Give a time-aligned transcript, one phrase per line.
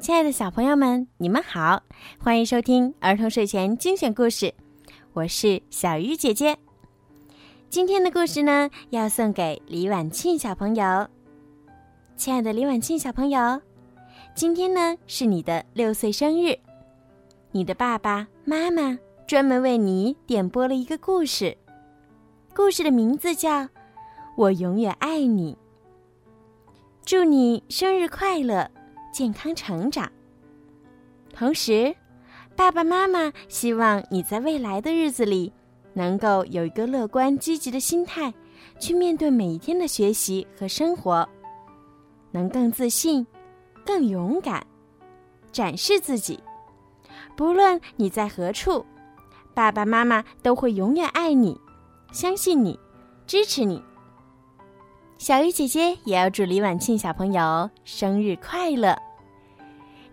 [0.00, 1.82] 亲爱的小朋友们，你们好，
[2.20, 4.54] 欢迎收听儿童睡前精选故事，
[5.12, 6.56] 我是小鱼姐姐。
[7.68, 11.08] 今天的故事呢，要送给李婉庆小朋友。
[12.16, 13.60] 亲爱的李婉庆小朋友，
[14.36, 16.56] 今天呢是你的六岁生日，
[17.50, 18.96] 你的爸爸妈妈
[19.26, 21.58] 专门为你点播了一个故事，
[22.54, 23.50] 故事的名字叫
[24.36, 25.54] 《我永远爱你》。
[27.04, 28.70] 祝你生日快乐！
[29.18, 30.08] 健康成长。
[31.34, 31.92] 同时，
[32.54, 35.52] 爸爸妈妈希望你在未来的日子里，
[35.92, 38.32] 能够有一个乐观积极的心态，
[38.78, 41.28] 去面对每一天的学习和生活，
[42.30, 43.26] 能更自信、
[43.84, 44.64] 更勇敢，
[45.50, 46.38] 展示自己。
[47.36, 48.86] 不论你在何处，
[49.52, 51.60] 爸爸妈妈都会永远爱你，
[52.12, 52.78] 相信你，
[53.26, 53.82] 支持你。
[55.18, 58.96] 小鱼姐姐也要祝李婉庆小朋友生日快乐！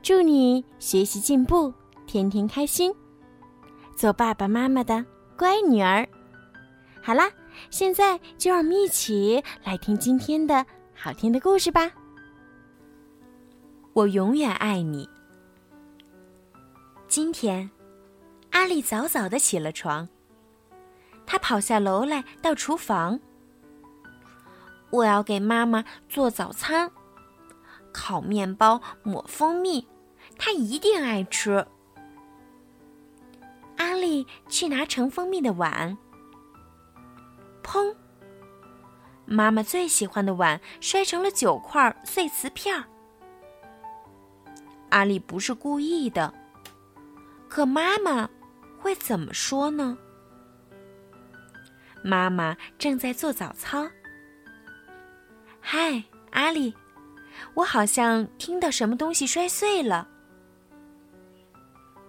[0.06, 1.74] 祝你学习进步，
[2.06, 2.94] 天天开心，
[3.96, 5.04] 做爸爸妈妈的
[5.36, 6.08] 乖女儿。
[7.02, 7.28] 好啦，
[7.72, 10.64] 现在就让我们一起来听今天的
[10.94, 11.92] 好听的故事吧。
[13.94, 15.10] 我永远爱你。
[17.08, 17.68] 今天，
[18.52, 20.08] 阿丽早早的起了床，
[21.26, 23.20] 她跑下楼来到厨房。
[24.92, 26.92] 我要给妈妈做早餐，
[27.92, 29.88] 烤面包抹蜂蜜，
[30.38, 31.66] 他一定爱吃。
[33.78, 35.98] 阿丽去拿盛蜂蜜的碗，
[37.64, 37.94] 砰！
[39.26, 42.86] 妈妈最喜欢的碗摔成了九块碎瓷片儿。
[44.90, 46.34] 阿丽不是故意的，
[47.50, 48.30] 可妈妈
[48.80, 49.98] 会怎么说呢？
[52.04, 53.90] 妈妈正在做早操。
[55.60, 56.74] 嗨，阿丽，
[57.56, 60.08] 我好像听到什么东西摔碎了。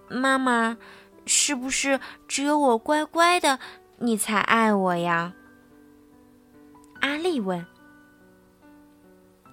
[0.09, 0.77] 妈妈，
[1.27, 3.59] 是不是只有我乖乖的，
[3.99, 5.35] 你才爱我呀？
[7.01, 7.65] 阿丽问。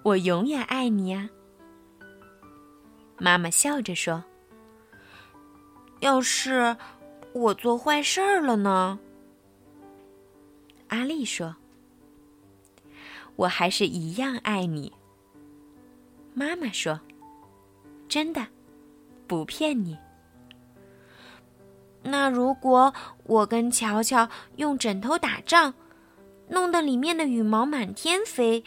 [0.03, 1.29] 我永远爱你呀。
[3.17, 4.23] 妈妈笑着说。
[6.01, 6.75] 要是
[7.33, 8.99] 我做坏事儿了呢？
[10.89, 11.55] 阿丽说。
[13.35, 14.93] 我还是一样爱你。
[16.35, 16.99] 妈妈说
[18.07, 18.45] ：“真的，
[19.25, 19.97] 不骗你。”
[22.03, 22.93] 那如果
[23.23, 25.73] 我跟乔乔用枕头打仗，
[26.49, 28.63] 弄得里面的羽毛满天飞，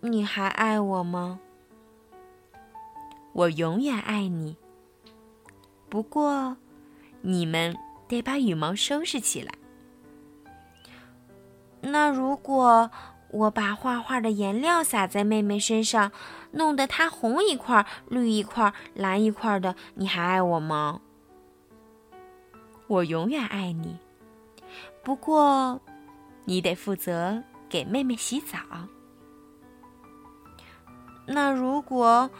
[0.00, 1.38] 你还爱我吗？
[3.32, 4.56] 我永远爱你。
[5.88, 6.56] 不过，
[7.20, 7.76] 你们
[8.08, 9.52] 得把羽毛收拾起来。
[11.80, 12.90] 那如果……
[13.28, 16.12] 我把画画的颜料洒在妹妹身上，
[16.52, 19.74] 弄得她红一块、绿一块、蓝一块的。
[19.96, 21.00] 你还爱我吗？
[22.86, 23.98] 我永远爱你。
[25.02, 25.80] 不过，
[26.44, 28.58] 你得负责给妹妹洗澡。
[31.26, 32.30] 那如果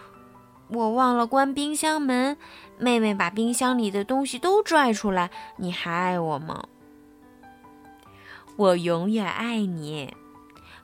[0.69, 2.37] 我忘了关冰箱门，
[2.79, 6.65] 妹妹把冰箱里的东西都拽出来，你还爱我吗？
[8.57, 10.15] 我永远爱你。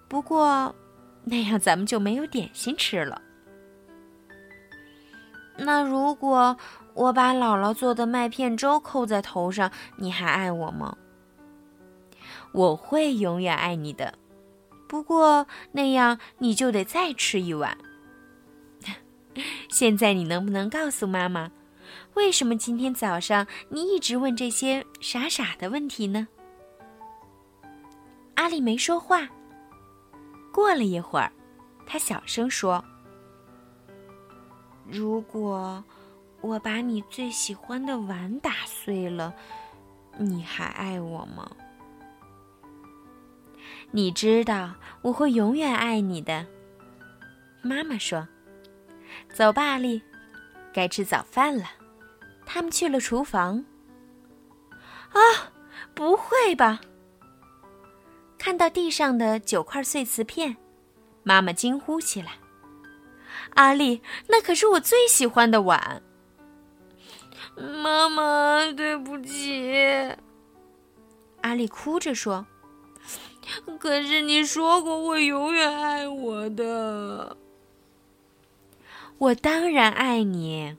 [0.09, 0.75] 不过，
[1.25, 3.23] 那样咱们就没有点心吃了。
[5.57, 6.57] 那如果
[6.95, 10.97] 我把姥姥做的麦片粥扣在头上，你还爱我吗？
[12.53, 14.15] 我会永远爱你的。
[14.87, 17.79] 不过那样你就得再吃一碗。
[19.71, 21.51] 现在你能不能告诉妈妈，
[22.15, 26.29] 为什么今天早上你一直问这些傻傻的问题呢？
[28.35, 29.29] 阿丽没说话。
[30.53, 31.33] 过了一会儿，
[31.87, 32.85] 他小声说
[34.87, 35.83] ：“如果
[36.43, 39.33] 我把你最喜欢的碗打碎了，
[40.19, 41.51] 你还爱我吗？”
[43.95, 46.47] 你知道我会永远爱你的，
[47.63, 48.27] 妈妈说
[49.33, 50.03] ：“走吧，阿丽，
[50.73, 51.65] 该吃早饭了。”
[52.45, 53.65] 他们去了厨房。
[55.13, 55.21] 啊，
[55.95, 56.81] 不会吧！
[58.39, 60.57] 看到地上的九块碎瓷片，
[61.23, 62.33] 妈妈惊呼起来
[63.55, 66.03] ：“阿丽，那可是我最喜欢的碗！”
[67.57, 70.15] 妈妈，对不起。
[71.43, 72.47] 阿丽哭着说
[73.79, 77.37] ：“可是你说过会永远爱我的。”
[79.19, 80.77] 我当然爱你。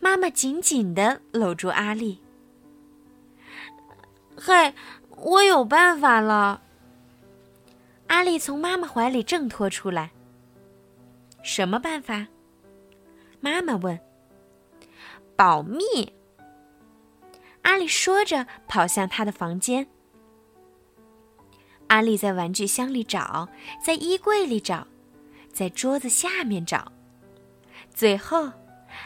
[0.00, 2.20] 妈妈紧紧的搂住阿丽。
[4.36, 4.74] 嘿。
[5.24, 6.60] 我有办法了。
[8.08, 10.10] 阿丽从妈妈怀里挣脱出来。
[11.44, 12.26] 什么办法？
[13.40, 13.96] 妈妈问
[15.36, 16.12] ：“保密。”
[17.62, 19.86] 阿丽说着，跑向她的房间。
[21.88, 23.48] 阿丽在玩具箱里找，
[23.84, 24.86] 在衣柜里找，
[25.52, 26.90] 在桌子下面找，
[27.94, 28.50] 最后，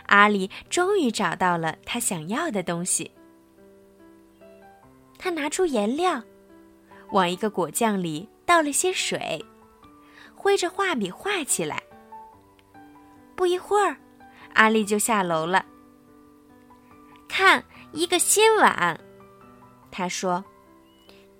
[0.07, 3.11] 阿丽终于找到了她想要的东西。
[5.19, 6.23] 她拿出颜料，
[7.11, 9.45] 往一个果酱里倒了些水，
[10.35, 11.83] 挥着画笔画起来。
[13.35, 13.97] 不一会儿，
[14.55, 15.67] 阿丽就下楼了。
[17.37, 17.63] 看。
[17.93, 19.01] 一个新碗，
[19.91, 20.45] 他说：“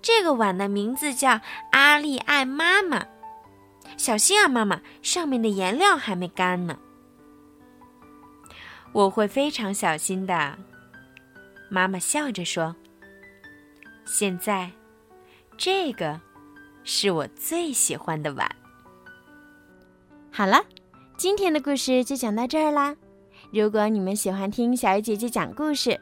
[0.01, 1.39] 这个碗的名字叫
[1.71, 3.05] 阿丽爱妈妈。
[3.95, 6.79] 小心啊，妈妈，上面的颜料还没干呢。”
[8.91, 10.57] 我会非常小心的，
[11.69, 12.75] 妈妈笑着说
[14.07, 14.71] ：“现在，
[15.57, 16.19] 这个
[16.83, 18.49] 是我最喜欢的碗。”
[20.31, 20.65] 好了，
[21.17, 22.95] 今天的故事就讲到这儿啦。
[23.51, 25.99] 如果你们喜欢听小鱼姐姐讲故事，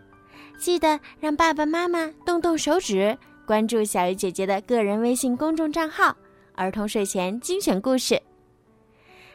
[0.57, 6.15] 记得让爸爸妈妈动动手指，关注小鱼姐姐的个人微信公众账号
[6.56, 8.21] “儿童睡前精选故事”。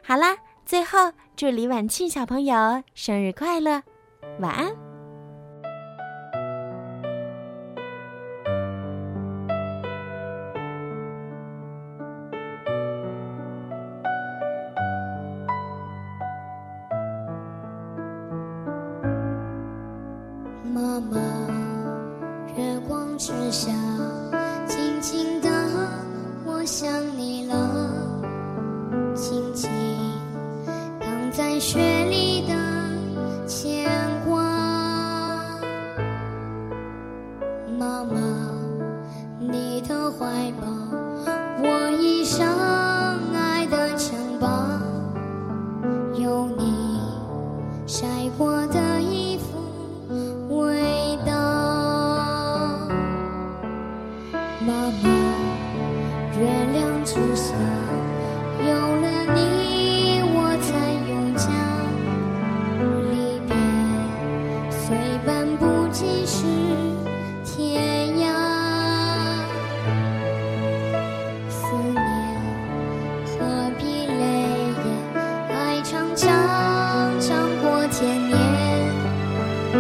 [0.03, 0.37] 好啦，
[0.67, 3.83] 最后祝李婉庆小朋友生日快乐，
[4.41, 4.90] 晚安。
[21.09, 21.21] 妈妈，
[22.57, 23.71] 月光之下，
[24.67, 25.49] 静静的，
[26.45, 27.55] 我想你了，
[29.15, 29.71] 轻轻
[31.01, 32.55] 躺在雪里的
[33.47, 33.89] 牵
[34.27, 34.43] 挂。
[37.79, 38.21] 妈妈，
[39.39, 40.67] 你的怀抱，
[41.63, 42.47] 我一生
[43.35, 44.49] 爱的城堡，
[46.15, 47.01] 有你
[47.87, 48.07] 晒
[48.37, 48.80] 过的
[65.01, 66.45] 陪伴不只是
[67.43, 67.83] 天
[68.19, 68.27] 涯
[71.49, 71.97] 思念
[73.25, 74.23] 何必泪
[74.85, 74.87] 眼
[75.49, 76.29] 爱长长
[77.19, 78.37] 长过千年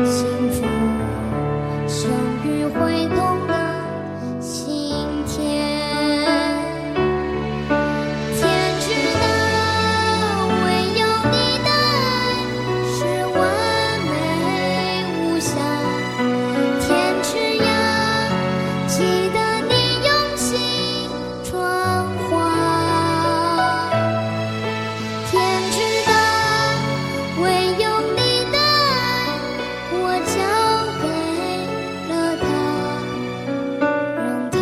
[0.06, 0.64] 幸福
[1.86, 2.10] 生
[2.46, 3.29] 于会痛
[19.00, 19.72] 记得你
[20.04, 21.08] 用心
[21.42, 21.56] 传
[22.28, 22.30] 话
[25.30, 25.32] 天
[25.72, 25.76] 之
[26.06, 26.12] 大
[27.40, 27.42] 唯
[27.80, 28.20] 有你
[28.52, 29.00] 的爱
[29.90, 30.36] 我交
[31.00, 31.04] 给
[32.10, 32.12] 了
[32.42, 32.44] 他
[34.18, 34.20] 让
[34.50, 34.54] 他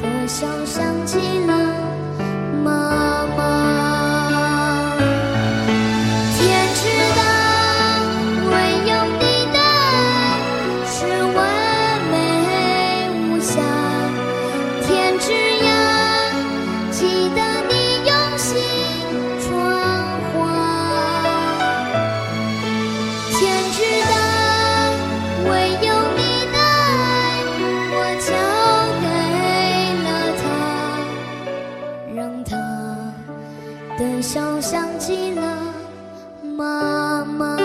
[0.00, 1.81] 的笑像极了
[33.98, 35.58] 的笑像极了
[36.56, 37.61] 妈妈。